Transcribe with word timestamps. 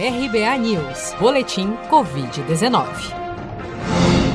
RBA 0.00 0.56
News, 0.58 1.12
Boletim 1.18 1.70
Covid-19. 1.90 2.86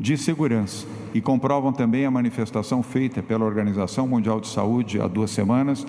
de 0.00 0.16
segurança 0.16 0.86
e 1.12 1.20
comprovam 1.20 1.74
também 1.74 2.06
a 2.06 2.10
manifestação 2.10 2.82
feita 2.82 3.22
pela 3.22 3.44
Organização 3.44 4.08
Mundial 4.08 4.40
de 4.40 4.48
Saúde 4.48 4.98
há 4.98 5.06
duas 5.06 5.32
semanas, 5.32 5.86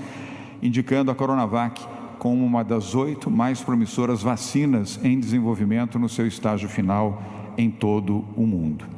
indicando 0.62 1.10
a 1.10 1.16
Coronavac 1.16 1.82
como 2.20 2.46
uma 2.46 2.62
das 2.62 2.94
oito 2.94 3.32
mais 3.32 3.62
promissoras 3.62 4.22
vacinas 4.22 5.00
em 5.02 5.18
desenvolvimento 5.18 5.98
no 5.98 6.10
seu 6.10 6.28
estágio 6.28 6.68
final 6.68 7.24
em 7.58 7.72
todo 7.72 8.26
o 8.36 8.46
mundo. 8.46 8.97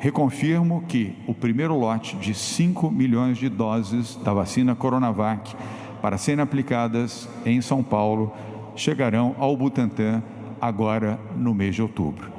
Reconfirmo 0.00 0.82
que 0.88 1.14
o 1.26 1.34
primeiro 1.34 1.78
lote 1.78 2.16
de 2.16 2.32
5 2.32 2.90
milhões 2.90 3.36
de 3.36 3.50
doses 3.50 4.16
da 4.16 4.32
vacina 4.32 4.74
Coronavac 4.74 5.54
para 6.00 6.16
serem 6.16 6.42
aplicadas 6.42 7.28
em 7.44 7.60
São 7.60 7.82
Paulo 7.82 8.32
chegarão 8.74 9.36
ao 9.38 9.54
Butantan 9.54 10.22
agora 10.58 11.20
no 11.36 11.52
mês 11.52 11.74
de 11.74 11.82
outubro. 11.82 12.32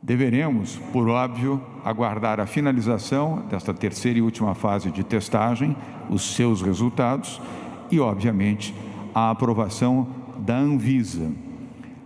Deveremos, 0.00 0.76
por 0.92 1.08
óbvio, 1.08 1.60
aguardar 1.84 2.38
a 2.38 2.46
finalização 2.46 3.42
desta 3.50 3.74
terceira 3.74 4.20
e 4.20 4.22
última 4.22 4.54
fase 4.54 4.88
de 4.92 5.02
testagem, 5.02 5.76
os 6.08 6.36
seus 6.36 6.62
resultados 6.62 7.42
e, 7.90 7.98
obviamente, 7.98 8.72
a 9.12 9.30
aprovação 9.30 10.06
da 10.38 10.56
Anvisa. 10.56 11.32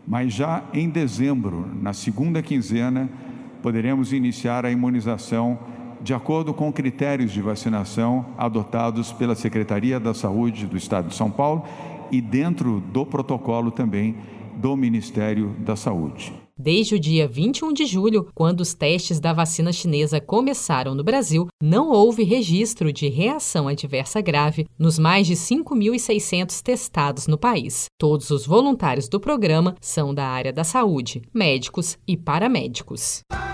Mas 0.09 0.33
já 0.33 0.63
em 0.73 0.89
dezembro, 0.89 1.69
na 1.81 1.93
segunda 1.93 2.43
quinzena, 2.43 3.11
poderemos 3.65 4.13
iniciar 4.13 4.67
a 4.67 4.71
imunização 4.71 5.59
de 6.03 6.13
acordo 6.13 6.53
com 6.53 6.71
critérios 6.71 7.33
de 7.33 7.41
vacinação 7.41 8.27
adotados 8.37 9.11
pela 9.11 9.35
Secretaria 9.35 9.99
da 9.99 10.13
Saúde 10.13 10.67
do 10.67 10.77
Estado 10.77 11.09
de 11.09 11.15
São 11.15 11.31
Paulo 11.31 11.65
e 12.13 12.21
dentro 12.21 12.83
do 12.93 13.07
protocolo 13.07 13.71
também 13.71 14.17
do 14.55 14.77
Ministério 14.77 15.57
da 15.61 15.77
Saúde. 15.77 16.31
Desde 16.59 16.95
o 16.95 17.01
dia 17.01 17.27
21 17.27 17.73
de 17.73 17.87
julho, 17.87 18.29
quando 18.35 18.61
os 18.61 18.75
testes 18.75 19.19
da 19.19 19.33
vacina 19.33 19.73
chinesa 19.73 20.21
começaram 20.21 20.95
no 20.95 21.03
Brasil, 21.03 21.49
não 21.61 21.91
houve 21.91 22.23
registro 22.23 22.93
de 22.93 23.09
reação 23.09 23.67
adversa 23.67 24.21
grave 24.21 24.67
nos 24.79 24.99
mais 24.99 25.27
de 25.27 25.35
5.600 25.37 26.61
testados 26.61 27.27
no 27.27 27.39
país. 27.39 27.87
Todos 27.99 28.31
os 28.31 28.47
voluntários 28.47 29.09
do 29.09 29.19
programa 29.19 29.75
são 29.81 30.15
da 30.15 30.27
área 30.27 30.53
da 30.53 30.65
saúde, 30.65 31.23
médicos 31.33 31.97
e 32.07 32.15
paramédicos. 32.15 33.23